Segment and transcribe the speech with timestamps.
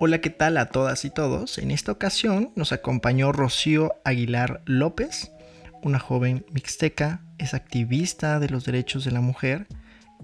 [0.00, 1.56] Hola, ¿qué tal a todas y todos?
[1.58, 5.30] En esta ocasión nos acompañó Rocío Aguilar López,
[5.84, 9.68] una joven mixteca, es activista de los derechos de la mujer,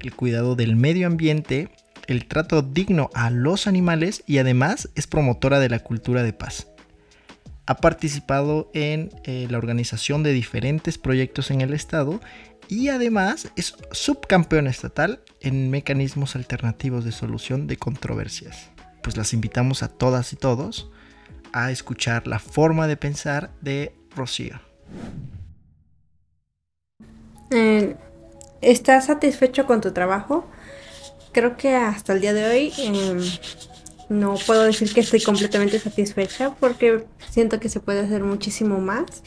[0.01, 1.69] el cuidado del medio ambiente,
[2.09, 6.67] el trato digno a los animales y además es promotora de la cultura de paz.
[7.67, 12.21] Ha participado en eh, la organización de diferentes proyectos en el estado
[12.67, 18.71] y además es subcampeona estatal en mecanismos alternativos de solución de controversias
[19.03, 20.91] pues las invitamos a todas y todos
[21.53, 24.61] a escuchar la forma de pensar de Rocío.
[27.51, 27.97] Eh,
[28.61, 30.47] ¿Estás satisfecho con tu trabajo?
[31.33, 33.21] Creo que hasta el día de hoy em,
[34.09, 39.23] no puedo decir que estoy completamente satisfecha porque siento que se puede hacer muchísimo más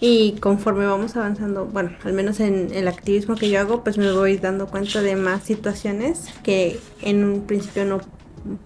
[0.00, 4.12] y conforme vamos avanzando, bueno, al menos en el activismo que yo hago, pues me
[4.12, 8.00] voy dando cuenta de más situaciones que en un principio no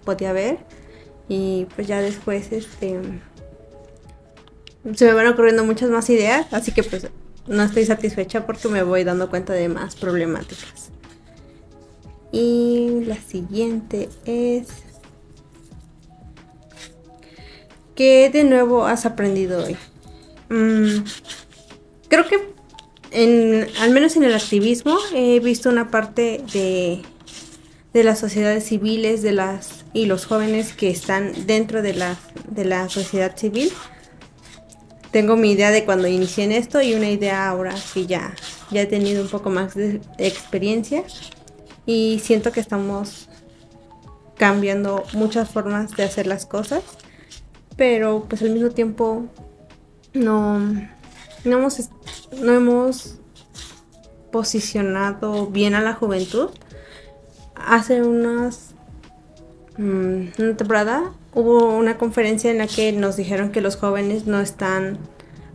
[0.03, 0.59] podía ver.
[1.27, 2.99] Y pues ya después este
[4.95, 7.07] se me van ocurriendo muchas más ideas, así que pues
[7.47, 10.91] no estoy satisfecha porque me voy dando cuenta de más problemáticas.
[12.31, 14.67] Y la siguiente es
[17.99, 19.75] ¿Qué de nuevo has aprendido hoy?
[20.47, 21.03] Mm,
[22.07, 22.53] creo que
[23.11, 27.01] en, al menos en el activismo he visto una parte de
[27.93, 32.17] de las sociedades civiles de las y los jóvenes que están dentro de la,
[32.49, 33.71] de la sociedad civil.
[35.11, 38.35] Tengo mi idea de cuando inicié en esto y una idea ahora que ya,
[38.69, 41.03] ya he tenido un poco más de, experiencia
[41.87, 43.27] y siento que estamos
[44.37, 46.83] cambiando muchas formas de hacer las cosas,
[47.75, 49.25] pero pues al mismo tiempo
[50.13, 51.89] no, no, hemos,
[52.39, 53.15] no hemos
[54.31, 56.51] posicionado bien a la juventud
[57.65, 58.73] hace unas
[59.77, 64.39] mm, una temporada hubo una conferencia en la que nos dijeron que los jóvenes no
[64.39, 64.97] están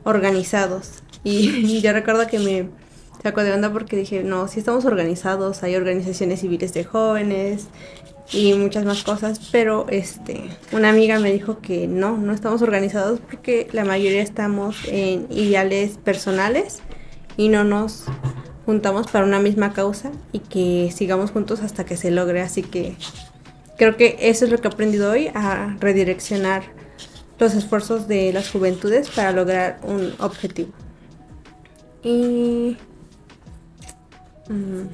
[0.04, 1.02] organizados.
[1.24, 2.68] Y yo recuerdo que me
[3.22, 7.68] sacó de onda porque dije no si estamos organizados hay organizaciones civiles de jóvenes
[8.32, 13.20] y muchas más cosas pero este una amiga me dijo que no no estamos organizados
[13.20, 16.80] porque la mayoría estamos en ideales personales
[17.38, 18.04] y no nos
[18.66, 22.40] juntamos para una misma causa y que sigamos juntos hasta que se logre.
[22.42, 22.96] Así que
[23.76, 26.62] creo que eso es lo que he aprendido hoy, a redireccionar
[27.38, 30.72] los esfuerzos de las juventudes para lograr un objetivo.
[32.02, 32.76] Y...
[34.48, 34.88] Mm,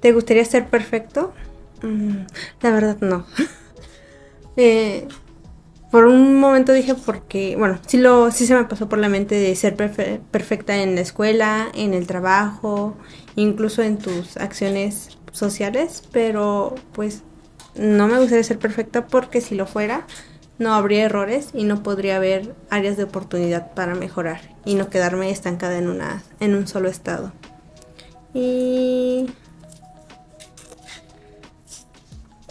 [0.00, 1.32] ¿Te gustaría ser perfecto?
[1.82, 2.26] Mm,
[2.60, 3.24] la verdad no.
[4.56, 5.06] eh,
[5.92, 9.34] por un momento dije porque, bueno, sí, lo, sí se me pasó por la mente
[9.34, 12.96] de ser perfecta en la escuela, en el trabajo,
[13.36, 17.24] incluso en tus acciones sociales, pero pues
[17.74, 20.06] no me gustaría ser perfecta porque si lo fuera,
[20.58, 25.30] no habría errores y no podría haber áreas de oportunidad para mejorar y no quedarme
[25.30, 27.32] estancada en, una, en un solo estado.
[28.32, 29.26] Y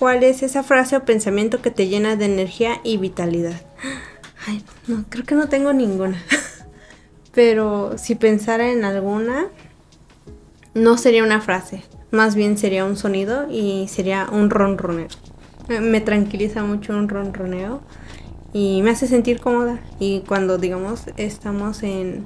[0.01, 3.61] ¿Cuál es esa frase o pensamiento que te llena de energía y vitalidad?
[4.47, 6.19] Ay, no, creo que no tengo ninguna.
[7.35, 9.49] Pero si pensara en alguna,
[10.73, 15.07] no sería una frase, más bien sería un sonido y sería un ronroneo.
[15.69, 17.81] Me tranquiliza mucho un ronroneo
[18.53, 19.81] y me hace sentir cómoda.
[19.99, 22.25] Y cuando, digamos, estamos en,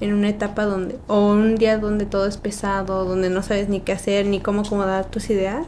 [0.00, 3.80] en una etapa donde, o un día donde todo es pesado, donde no sabes ni
[3.80, 5.66] qué hacer, ni cómo acomodar tus ideas,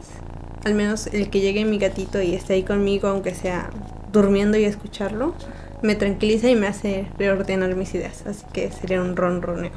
[0.67, 3.71] al menos el que llegue mi gatito y esté ahí conmigo, aunque sea
[4.11, 5.33] durmiendo y escucharlo,
[5.81, 8.27] me tranquiliza y me hace reordenar mis ideas.
[8.27, 9.71] Así que sería un ronroneo.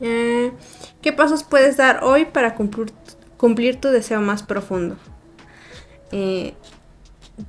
[0.00, 0.50] Eh,
[1.02, 4.96] ¿Qué pasos puedes dar hoy para cumplir, tu deseo más profundo?
[6.10, 6.54] Eh,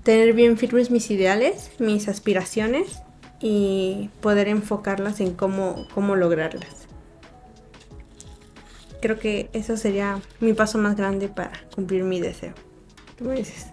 [0.03, 2.99] tener bien firmes mis ideales, mis aspiraciones
[3.39, 6.85] y poder enfocarlas en cómo, cómo lograrlas.
[9.01, 12.53] Creo que eso sería mi paso más grande para cumplir mi deseo.
[13.17, 13.67] Tú me dices.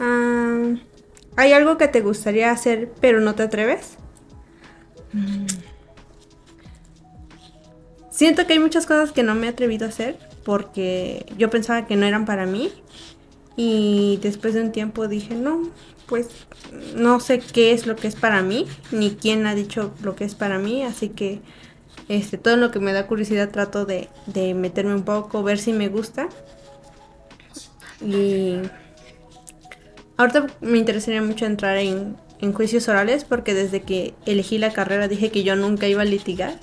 [0.00, 0.74] Ah,
[1.36, 3.96] ¿Hay algo que te gustaría hacer pero no te atreves?
[5.12, 5.46] Mm.
[8.10, 11.86] Siento que hay muchas cosas que no me he atrevido a hacer porque yo pensaba
[11.86, 12.72] que no eran para mí
[13.56, 15.70] y después de un tiempo dije, no,
[16.06, 16.28] pues
[16.94, 20.24] no sé qué es lo que es para mí, ni quién ha dicho lo que
[20.24, 21.40] es para mí, así que
[22.08, 25.72] este, todo lo que me da curiosidad trato de, de meterme un poco, ver si
[25.72, 26.28] me gusta
[28.00, 28.60] y
[30.16, 32.16] ahorita me interesaría mucho entrar en,
[32.54, 36.54] juicios orales porque desde que elegí la carrera dije que yo nunca iba a litigar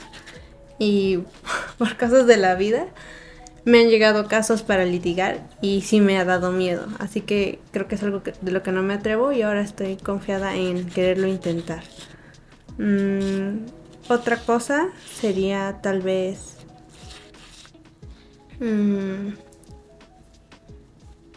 [0.80, 1.20] y
[1.78, 2.88] por casos de la vida
[3.66, 6.86] me han llegado casos para litigar y sí me ha dado miedo.
[7.00, 9.96] Así que creo que es algo de lo que no me atrevo y ahora estoy
[9.96, 11.84] confiada en quererlo intentar.
[12.78, 13.66] Mm,
[14.10, 16.58] otra cosa sería tal vez
[18.60, 19.30] mm,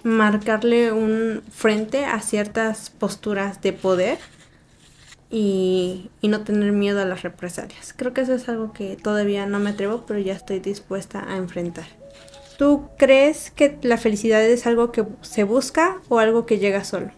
[0.06, 4.18] marcarle un frente a ciertas posturas de poder
[5.30, 7.92] y, no tener miedo a las represalias.
[7.92, 11.36] Creo que eso es algo que todavía no me atrevo, pero ya estoy dispuesta a
[11.36, 11.86] enfrentar.
[12.56, 17.10] ¿Tú crees que la felicidad es algo que se busca o algo que llega solo?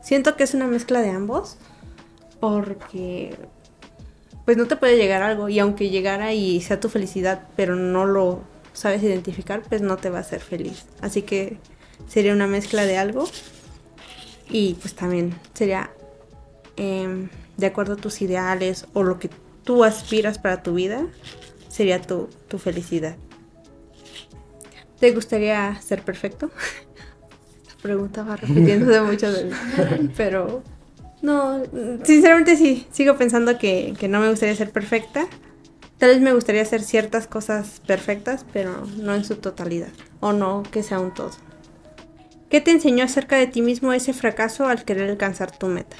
[0.00, 1.58] Siento que es una mezcla de ambos,
[2.40, 3.36] porque
[4.46, 8.06] pues no te puede llegar algo y aunque llegara y sea tu felicidad, pero no
[8.06, 8.40] lo
[8.72, 10.86] sabes identificar, pues no te va a hacer feliz.
[11.02, 11.58] Así que
[12.10, 13.28] sería una mezcla de algo
[14.50, 15.90] y pues también sería
[16.76, 19.30] em, de acuerdo a tus ideales o lo que
[19.64, 21.06] tú aspiras para tu vida,
[21.68, 23.16] sería tu, tu felicidad.
[24.98, 26.50] ¿Te gustaría ser perfecto?
[27.68, 29.58] La pregunta va repitiéndose muchas veces.
[30.16, 30.62] Pero
[31.22, 31.62] no,
[32.02, 35.28] sinceramente sí, sigo pensando que, que, no me gustaría ser perfecta.
[35.98, 39.90] Tal vez me gustaría hacer ciertas cosas perfectas, pero no en su totalidad.
[40.18, 41.30] O no que sea un todo.
[42.50, 45.96] ¿Qué te enseñó acerca de ti mismo ese fracaso al querer alcanzar tu meta?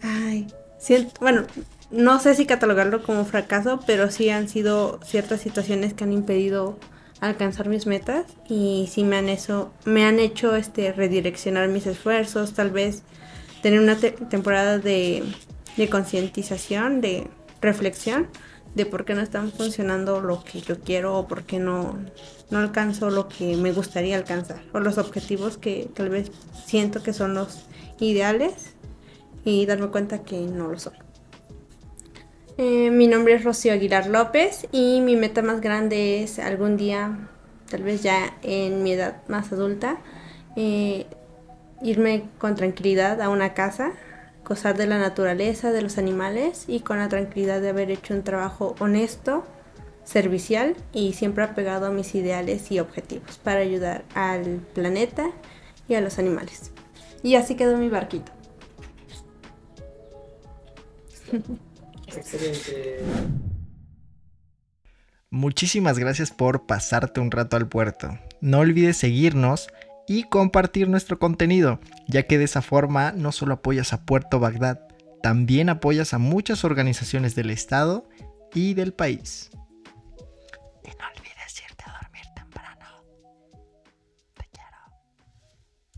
[0.00, 0.46] Ay,
[0.78, 1.42] siento, bueno,
[1.90, 6.78] no sé si catalogarlo como fracaso, pero sí han sido ciertas situaciones que han impedido
[7.20, 12.52] alcanzar mis metas y sí me han eso me han hecho este redireccionar mis esfuerzos,
[12.52, 13.02] tal vez
[13.60, 15.24] tener una temporada de,
[15.76, 17.26] de concientización, de
[17.60, 18.28] reflexión
[18.74, 21.98] de por qué no están funcionando lo que yo quiero o por qué no,
[22.50, 26.30] no alcanzo lo que me gustaría alcanzar o los objetivos que tal vez
[26.66, 27.66] siento que son los
[28.00, 28.74] ideales
[29.44, 30.94] y darme cuenta que no lo son.
[32.56, 37.28] Eh, mi nombre es Rocío Aguilar López y mi meta más grande es algún día,
[37.68, 39.98] tal vez ya en mi edad más adulta,
[40.56, 41.06] eh,
[41.82, 43.92] irme con tranquilidad a una casa,
[44.44, 48.22] gozar de la naturaleza, de los animales y con la tranquilidad de haber hecho un
[48.22, 49.44] trabajo honesto,
[50.04, 55.30] servicial y siempre apegado a mis ideales y objetivos para ayudar al planeta
[55.88, 56.70] y a los animales.
[57.22, 58.32] Y así quedó mi barquito.
[62.06, 63.00] Excelente.
[65.30, 68.18] Muchísimas gracias por pasarte un rato al puerto.
[68.40, 69.68] No olvides seguirnos
[70.06, 74.80] y compartir nuestro contenido, ya que de esa forma no solo apoyas a Puerto Bagdad,
[75.22, 78.08] también apoyas a muchas organizaciones del Estado
[78.54, 79.50] y del país.